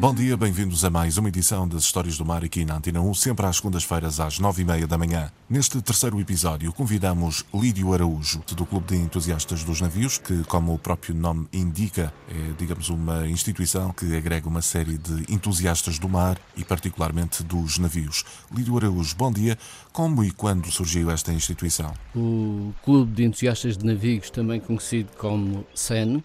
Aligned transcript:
Bom 0.00 0.14
dia, 0.14 0.34
bem-vindos 0.34 0.82
a 0.82 0.88
mais 0.88 1.18
uma 1.18 1.28
edição 1.28 1.68
das 1.68 1.82
Histórias 1.82 2.16
do 2.16 2.24
Mar 2.24 2.42
aqui 2.42 2.64
na 2.64 2.76
Antena 2.76 3.02
1, 3.02 3.12
sempre 3.12 3.44
às 3.44 3.56
segundas-feiras 3.56 4.18
às 4.18 4.38
nove 4.38 4.62
e 4.62 4.64
meia 4.64 4.86
da 4.86 4.96
manhã. 4.96 5.30
Neste 5.46 5.78
terceiro 5.82 6.18
episódio 6.18 6.72
convidamos 6.72 7.44
Lídio 7.52 7.92
Araújo, 7.92 8.42
do 8.56 8.64
Clube 8.64 8.86
de 8.86 8.96
Entusiastas 8.96 9.62
dos 9.62 9.82
Navios, 9.82 10.16
que, 10.16 10.42
como 10.44 10.72
o 10.72 10.78
próprio 10.78 11.14
nome 11.14 11.46
indica, 11.52 12.14
é, 12.30 12.52
digamos, 12.58 12.88
uma 12.88 13.28
instituição 13.28 13.92
que 13.92 14.16
agrega 14.16 14.48
uma 14.48 14.62
série 14.62 14.96
de 14.96 15.30
entusiastas 15.30 15.98
do 15.98 16.08
mar 16.08 16.38
e 16.56 16.64
particularmente 16.64 17.42
dos 17.44 17.76
navios. 17.76 18.24
Lídio 18.50 18.78
Araújo, 18.78 19.14
bom 19.16 19.30
dia. 19.30 19.58
Como 19.92 20.24
e 20.24 20.30
quando 20.30 20.70
surgiu 20.70 21.10
esta 21.10 21.30
instituição? 21.30 21.92
O 22.16 22.72
Clube 22.82 23.12
de 23.12 23.24
Entusiastas 23.24 23.76
de 23.76 23.84
Navios, 23.84 24.30
também 24.30 24.60
conhecido 24.60 25.10
como 25.18 25.66
SEN, 25.74 26.22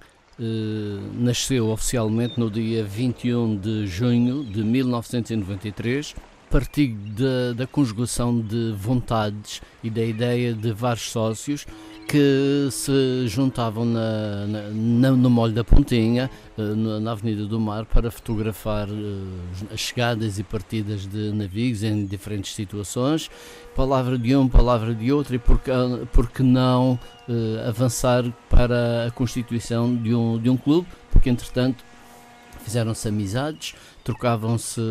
nasceu 1.14 1.70
oficialmente 1.70 2.40
no 2.40 2.50
dia 2.50 2.84
21 2.84 3.58
de 3.58 3.88
junho 3.88 4.44
de 4.44 4.64
1993, 4.64 6.14
partindo 6.50 7.24
da, 7.24 7.54
da 7.54 7.68
conjugação 7.68 8.40
de 8.40 8.74
vontades 8.78 9.62
e 9.84 9.90
da 9.90 10.04
ideia 10.04 10.54
de 10.54 10.72
vários 10.72 11.10
sócios 11.10 11.66
que 12.08 12.68
se 12.72 13.28
juntavam 13.28 13.86
na, 13.86 14.46
na, 14.72 15.12
no 15.12 15.30
Molho 15.30 15.54
da 15.54 15.64
Pontinha, 15.64 16.30
eh, 16.58 16.62
na 16.62 17.12
Avenida 17.12 17.46
do 17.46 17.60
Mar, 17.60 17.86
para 17.86 18.12
fotografar 18.12 18.88
eh, 18.88 19.74
as 19.74 19.80
chegadas 19.80 20.40
e 20.40 20.44
partidas 20.44 21.08
de 21.08 21.32
navios 21.32 21.84
em 21.84 22.06
diferentes 22.06 22.54
situações. 22.54 23.30
Palavra 23.76 24.18
de 24.18 24.36
um, 24.36 24.48
palavra 24.48 24.94
de 24.94 25.12
outro, 25.12 25.36
e 25.36 25.40
por 25.40 25.60
que, 25.60 25.72
por 26.14 26.30
que 26.30 26.42
não 26.42 26.94
uh, 27.28 27.68
avançar 27.68 28.24
para 28.50 29.08
a 29.08 29.12
constituição 29.12 29.94
de 29.94 30.16
um, 30.16 30.40
de 30.40 30.50
um 30.50 30.56
clube? 30.56 30.88
Porque, 31.12 31.30
entretanto, 31.30 31.84
fizeram-se 32.66 33.08
amizades, 33.08 33.76
trocavam-se 34.04 34.82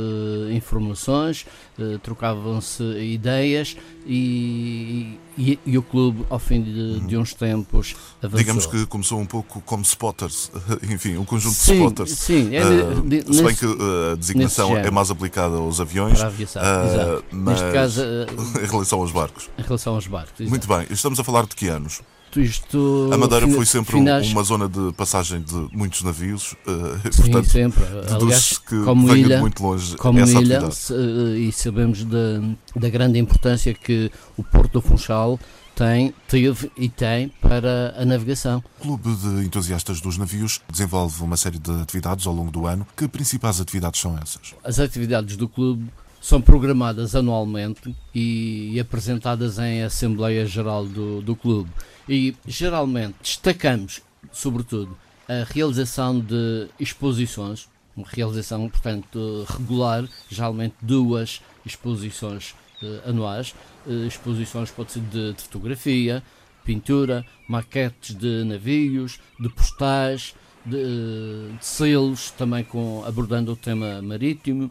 informações, 0.53 1.45
eh, 1.79 1.99
trocavam-se 2.03 2.83
ideias 2.83 3.77
e, 4.07 5.19
e, 5.37 5.59
e, 5.67 5.77
o 5.77 5.83
clube, 5.83 6.25
ao 6.31 6.39
fim 6.39 6.63
de, 6.63 7.01
de, 7.01 7.17
uns 7.17 7.35
tempos, 7.35 7.97
avançou. 8.23 8.39
Digamos 8.39 8.67
que 8.67 8.87
começou 8.87 9.19
um 9.19 9.27
pouco 9.27 9.61
como 9.63 9.83
spotters, 9.83 10.53
enfim, 10.89 11.17
um 11.17 11.25
conjunto 11.25 11.55
sim, 11.55 11.73
de 11.73 11.79
spotters. 11.79 12.11
Sim, 12.13 12.55
é 12.55 12.65
uh, 12.65 13.03
de, 13.03 13.35
se 13.35 13.43
bem 13.43 13.55
que 13.55 13.67
uh, 13.67 14.13
a 14.13 14.15
designação 14.15 14.77
é 14.77 14.91
mais 14.91 15.11
aplicada 15.11 15.57
aos 15.57 15.81
aviões, 15.81 16.21
aviação, 16.21 16.63
uh, 16.63 17.25
mas 17.33 17.61
Neste 17.61 17.73
caso, 17.73 18.03
em 18.63 18.67
relação 18.67 19.01
aos 19.01 19.11
barcos. 19.11 19.51
Em 19.59 19.63
relação 19.63 19.95
aos 19.95 20.07
barcos. 20.07 20.41
Exato. 20.41 20.51
Muito 20.51 20.69
bem, 20.69 20.87
estamos 20.91 21.19
a 21.19 21.25
falar 21.25 21.47
de 21.47 21.57
que 21.57 21.67
anos? 21.67 22.03
Isto. 22.41 23.11
A 23.13 23.19
Madeira 23.19 23.49
foi 23.49 23.67
sempre 23.67 23.99
finais... 23.99 24.31
uma 24.31 24.43
zona 24.43 24.69
de 24.69 24.93
passagem 24.93 25.43
de 25.43 25.69
muitos 25.73 26.03
navios, 26.03 26.53
uh, 26.53 26.99
Sim, 27.13 27.23
portanto, 27.23 27.51
sempre. 27.51 27.85
Aliás, 28.11 28.59
que 28.59 28.83
como 28.85 29.15
ilha, 29.15 29.37
de 29.37 29.41
muito 29.41 29.63
longe 29.63 29.97
como 29.97 30.19
essa 30.21 30.41
ilha, 30.41 30.59
atividade. 30.59 31.39
e 31.39 31.53
sabemos 31.53 32.05
da, 32.05 32.41
da 32.77 32.89
grande 32.89 33.19
importância 33.19 33.73
que 33.75 34.11
o 34.37 34.43
Porto 34.43 34.75
do 34.75 34.83
Funchal 34.83 35.39
tem, 35.75 36.15
teve 36.29 36.71
e 36.77 36.89
tem 36.89 37.29
para 37.41 37.95
a 37.99 38.05
navegação. 38.05 38.63
O 38.81 38.83
Clube 38.83 39.15
de 39.17 39.45
Entusiastas 39.45 40.01
dos 40.01 40.17
Navios 40.17 40.61
desenvolve 40.71 41.23
uma 41.23 41.37
série 41.37 41.59
de 41.59 41.71
atividades 41.83 42.27
ao 42.27 42.33
longo 42.33 42.51
do 42.51 42.67
ano. 42.67 42.87
Que 42.97 43.09
principais 43.09 43.61
atividades 43.61 44.01
são 44.01 44.17
essas? 44.17 44.55
As 44.63 44.79
atividades 44.79 45.37
do 45.37 45.49
clube 45.49 45.91
são 46.25 46.41
programadas 46.41 47.15
anualmente 47.15 47.95
e, 48.15 48.81
apresentadas 48.81 49.59
em 49.59 49.83
Assembleia 49.83 50.47
Geral 50.47 50.87
do, 50.87 51.21
do 51.21 51.37
clube. 51.37 51.69
E 52.09 52.35
geralmente 52.47 53.17
destacamos, 53.21 54.01
sobretudo, 54.33 54.97
a 55.29 55.45
realização 55.53 56.19
de 56.19 56.67
exposições, 56.81 57.69
uma 57.95 58.07
realização, 58.09 58.67
portanto, 58.71 59.45
regular, 59.47 60.09
geralmente 60.31 60.75
duas 60.81 61.43
exposições 61.63 62.55
uh, 62.83 63.11
anuais. 63.11 63.55
Uh, 63.87 64.07
exposições 64.07 64.71
pode 64.71 64.93
ser 64.93 65.01
de, 65.01 65.35
de, 65.35 65.43
fotografia, 65.43 66.23
pintura, 66.65 67.23
maquetes 67.47 68.15
de 68.17 68.45
navios, 68.45 69.21
de 69.39 69.51
postais, 69.51 70.35
de, 70.65 70.77
uh, 70.77 71.59
de 71.59 71.67
selos, 71.67 72.31
também 72.31 72.65
com, 72.65 73.05
abordando 73.07 73.53
o 73.53 73.57
tema 73.57 74.01
marítimo 74.01 74.71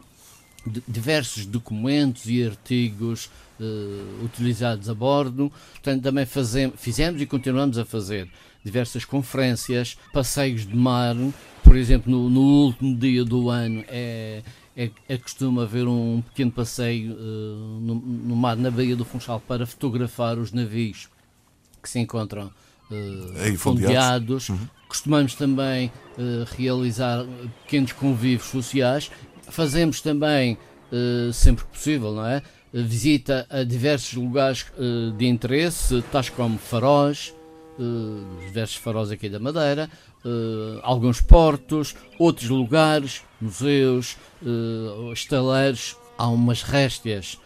diversos 0.88 1.46
documentos 1.46 2.26
e 2.26 2.44
artigos 2.44 3.30
uh, 3.60 4.24
utilizados 4.24 4.88
a 4.88 4.94
bordo. 4.94 5.52
Portanto, 5.72 6.02
também 6.02 6.26
fazemos, 6.26 6.80
fizemos 6.80 7.20
e 7.20 7.26
continuamos 7.26 7.78
a 7.78 7.84
fazer 7.84 8.28
diversas 8.64 9.04
conferências, 9.04 9.96
passeios 10.12 10.66
de 10.66 10.74
mar. 10.74 11.14
Por 11.62 11.76
exemplo, 11.76 12.10
no, 12.10 12.30
no 12.30 12.40
último 12.40 12.96
dia 12.96 13.24
do 13.24 13.50
ano 13.50 13.84
é, 13.88 14.42
é, 14.76 14.90
é 15.08 15.18
costuma 15.18 15.62
haver 15.62 15.86
um 15.86 16.22
pequeno 16.22 16.50
passeio 16.50 17.12
uh, 17.12 17.80
no, 17.80 17.94
no, 17.94 18.36
mar, 18.36 18.56
na 18.56 18.70
Baía 18.70 18.96
do 18.96 19.04
Funchal, 19.04 19.40
para 19.40 19.66
fotografar 19.66 20.38
os 20.38 20.52
navios 20.52 21.08
que 21.82 21.88
se 21.88 21.98
encontram 21.98 22.50
uh, 22.90 23.58
fondeados. 23.58 24.48
Uhum. 24.48 24.58
Costumamos 24.88 25.34
também 25.34 25.90
uh, 26.18 26.44
realizar 26.56 27.24
pequenos 27.64 27.92
convívios 27.92 28.48
sociais 28.48 29.10
Fazemos 29.48 30.00
também, 30.00 30.58
uh, 30.92 31.32
sempre 31.32 31.64
que 31.64 31.70
possível, 31.70 32.12
não 32.12 32.26
é? 32.26 32.42
Visita 32.72 33.46
a 33.48 33.62
diversos 33.62 34.14
lugares 34.14 34.66
uh, 34.76 35.12
de 35.12 35.26
interesse, 35.26 36.02
tais 36.10 36.28
como 36.28 36.58
faróis, 36.58 37.32
uh, 37.78 38.44
diversos 38.46 38.76
faróis 38.76 39.10
aqui 39.10 39.28
da 39.28 39.38
Madeira, 39.38 39.88
alguns 40.82 41.20
portos, 41.20 41.94
outros 42.18 42.48
lugares, 42.48 43.20
museus, 43.38 44.16
estaleiros, 45.12 45.98
há 46.16 46.28
umas 46.28 46.62
réstias 46.62 47.38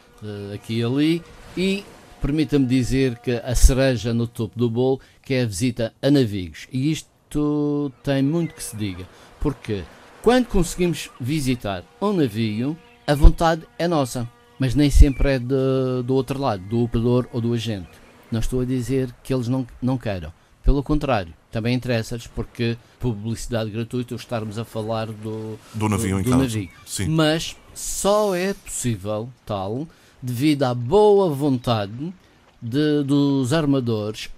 aqui 0.55 0.79
e 0.79 0.85
ali 0.85 1.23
e 1.57 1.85
permita-me 2.23 2.67
dizer 2.67 3.19
que 3.19 3.33
a 3.33 3.53
cereja 3.57 4.15
no 4.15 4.29
topo 4.29 4.57
do 4.57 4.71
bolo 4.71 5.01
que 5.23 5.35
é 5.35 5.43
a 5.43 5.47
visita 5.47 5.93
a 6.01 6.09
navios. 6.09 6.69
E 6.73 6.93
isto 6.93 7.93
tem 8.05 8.23
muito 8.23 8.55
que 8.55 8.63
se 8.63 8.77
diga. 8.77 9.05
Porquê? 9.41 9.83
Quando 10.29 10.45
conseguimos 10.45 11.09
visitar 11.19 11.83
um 12.03 12.13
navio, 12.13 12.77
a 13.07 13.15
vontade 13.15 13.63
é 13.79 13.89
nossa, 13.89 14.29
mas 14.59 14.75
nem 14.75 14.91
sempre 14.91 15.37
é 15.37 15.39
de, 15.39 16.03
do 16.05 16.15
outro 16.15 16.39
lado, 16.39 16.63
do 16.65 16.83
operador 16.83 17.27
ou 17.33 17.41
do 17.41 17.55
agente. 17.55 17.89
Não 18.31 18.39
estou 18.39 18.61
a 18.61 18.67
dizer 18.67 19.11
que 19.25 19.33
eles 19.33 19.49
não, 19.49 19.67
não 19.81 19.97
queiram. 19.97 20.31
Pelo 20.63 20.83
contrário, 20.83 21.33
também 21.51 21.75
interessa-lhes 21.75 22.27
porque 22.27 22.77
publicidade 23.01 23.71
gratuita 23.71 24.15
estarmos 24.17 24.59
a 24.59 24.67
falar 24.67 25.07
do, 25.07 25.59
do 25.73 25.89
navio. 25.89 26.23
Do, 26.23 26.25
do 26.25 26.37
navio. 26.37 26.69
Mas 27.09 27.57
só 27.73 28.35
é 28.35 28.53
possível 28.53 29.31
tal 29.47 29.89
devido 30.21 30.65
à 30.65 30.75
boa 30.75 31.31
vontade 31.31 32.13
de, 32.61 33.03
dos 33.05 33.53
armadores 33.53 34.31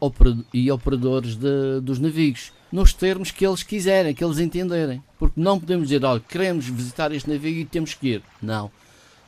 e 0.52 0.70
operadores 0.70 1.36
de, 1.36 1.80
dos 1.82 1.98
navios 1.98 2.52
nos 2.70 2.92
termos 2.92 3.30
que 3.30 3.44
eles 3.44 3.62
quiserem, 3.62 4.14
que 4.14 4.22
eles 4.22 4.38
entenderem. 4.38 5.02
Porque 5.18 5.40
não 5.40 5.58
podemos 5.58 5.88
dizer, 5.88 6.04
olha, 6.04 6.20
queremos 6.20 6.66
visitar 6.66 7.12
este 7.12 7.28
navio 7.28 7.60
e 7.60 7.64
temos 7.64 7.94
que 7.94 8.08
ir. 8.08 8.22
Não. 8.40 8.70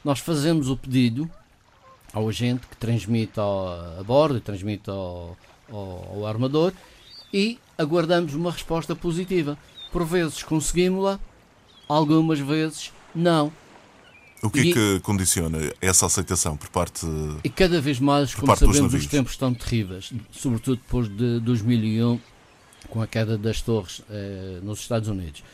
Nós 0.04 0.20
fazemos 0.20 0.68
o 0.68 0.76
pedido 0.76 1.30
ao 2.12 2.28
agente 2.28 2.66
que 2.66 2.76
transmite 2.76 3.40
ao, 3.40 3.68
a 3.98 4.02
bordo, 4.02 4.40
transmite 4.40 4.88
ao, 4.90 5.36
ao, 5.70 6.12
ao 6.14 6.26
armador 6.26 6.72
e 7.32 7.58
aguardamos 7.76 8.34
uma 8.34 8.52
resposta 8.52 8.94
positiva. 8.94 9.58
Por 9.90 10.04
vezes 10.04 10.42
conseguimos-la, 10.42 11.18
algumas 11.88 12.38
vezes 12.38 12.92
não. 13.14 13.52
O 14.42 14.50
que 14.50 14.58
é 14.58 14.64
e, 14.64 14.70
é 14.70 14.72
que 14.74 15.00
condiciona 15.00 15.58
essa 15.80 16.06
aceitação 16.06 16.56
por 16.56 16.68
parte 16.68 17.06
E 17.44 17.48
cada 17.48 17.80
vez 17.80 18.00
mais, 18.00 18.34
como 18.34 18.54
sabemos, 18.56 18.92
os 18.92 19.06
tempos 19.06 19.32
estão 19.32 19.54
terríveis, 19.54 20.12
sobretudo 20.32 20.76
depois 20.76 21.08
de 21.08 21.38
2001, 21.40 22.18
com 22.88 23.00
a 23.00 23.06
queda 23.06 23.38
das 23.38 23.62
torres 23.62 24.02
eh, 24.10 24.58
nos 24.62 24.80
Estados 24.80 25.08
Unidos. 25.08 25.44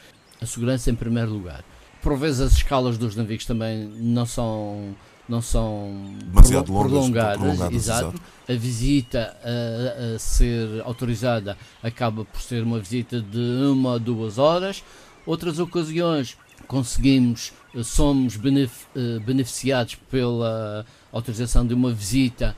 A 0.41 0.47
segurança 0.47 0.91
em 0.91 0.95
primeiro 0.95 1.31
lugar. 1.31 1.63
Por 2.03 2.17
vezes 2.17 2.41
as 2.41 2.53
escalas 2.53 2.97
dos 2.97 3.15
navios 3.15 3.45
também 3.45 3.85
não 3.99 4.25
são 4.25 4.95
não 5.29 5.43
são 5.43 6.15
Demasiado 6.25 6.73
prolongadas, 6.73 7.03
longas, 7.03 7.37
prolongadas 7.37 7.75
exato. 7.75 8.21
A 8.49 8.53
visita 8.55 9.37
a, 9.45 10.15
a, 10.15 10.19
ser 10.19 10.81
autorizada 10.85 11.59
acaba 11.83 12.25
por 12.25 12.41
ser 12.41 12.63
uma 12.63 12.81
visita 12.81 13.21
de 13.21 13.39
uma 13.71 13.93
ou 13.93 13.99
duas 13.99 14.39
horas. 14.39 14.83
Outras 15.27 15.59
ocasiões 15.59 16.39
conseguimos, 16.69 17.53
eh, 17.75 17.83
somos 17.83 18.37
eh, 18.37 19.19
beneficiados 19.25 19.97
pela 19.97 20.87
autorização 21.11 21.67
de 21.67 21.75
uma 21.75 21.91
visita 21.91 22.55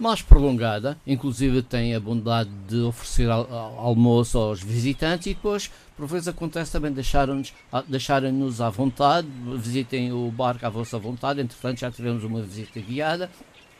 mais 0.00 0.20
prolongada, 0.20 0.98
inclusive 1.06 1.62
tem 1.62 1.94
a 1.94 2.00
bondade 2.00 2.50
de 2.66 2.80
oferecer 2.80 3.30
al 3.30 3.46
almoço 3.78 4.36
aos 4.36 4.60
visitantes 4.60 5.26
e 5.26 5.34
depois, 5.34 5.70
por 5.96 6.06
vezes, 6.06 6.26
acontece 6.26 6.72
também 6.72 6.90
deixarem-nos 6.90 7.52
deixarem 7.86 8.32
à 8.58 8.70
vontade, 8.70 9.28
visitem 9.58 10.12
o 10.12 10.28
barco 10.30 10.66
à 10.66 10.68
vossa 10.68 10.98
vontade, 10.98 11.40
entretanto 11.40 11.78
já 11.78 11.90
tivemos 11.90 12.24
uma 12.24 12.42
visita 12.42 12.80
guiada 12.80 13.30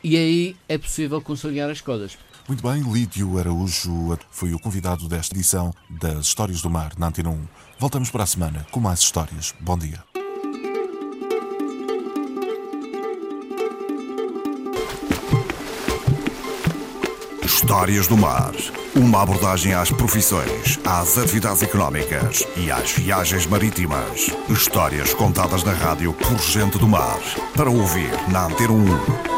e 0.05 0.17
aí 0.17 0.57
é 0.69 0.79
possível 0.79 1.21
conciliar 1.21 1.71
as 1.71 1.81
coisas. 1.81 2.17
Muito 2.49 2.69
bem, 2.69 2.83
Lídio 2.83 3.39
Araújo 3.39 4.19
foi 4.31 4.53
o 4.53 4.59
convidado 4.59 5.09
desta 5.09 5.35
edição 5.35 5.73
das 5.89 6.27
Histórias 6.27 6.61
do 6.61 6.69
Mar 6.69 6.93
na 6.99 7.07
Antena 7.07 7.31
1. 7.31 7.49
Voltamos 7.79 8.11
para 8.11 8.25
a 8.25 8.27
semana 8.27 8.67
com 8.71 8.81
mais 8.81 8.99
histórias. 9.01 9.55
Bom 9.61 9.79
dia. 9.79 10.03
Histórias 17.45 18.09
do 18.09 18.17
Mar. 18.17 18.53
Uma 18.97 19.23
abordagem 19.23 19.73
às 19.73 19.91
profissões, 19.91 20.79
às 20.85 21.17
atividades 21.17 21.63
económicas 21.63 22.45
e 22.57 22.71
às 22.71 22.91
viagens 22.91 23.47
marítimas. 23.47 24.27
Histórias 24.51 25.15
contadas 25.15 25.63
na 25.63 25.73
rádio 25.73 26.13
por 26.13 26.39
gente 26.39 26.77
do 26.77 26.89
mar. 26.89 27.21
Para 27.57 27.71
ouvir 27.71 28.11
na 28.31 28.47
Antena 28.47 28.73
1. 28.73 29.32